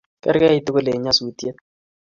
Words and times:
Kerkei 0.23 0.59
tugul 0.65 0.87
eng 0.91 1.03
nyasutiet 1.03 1.57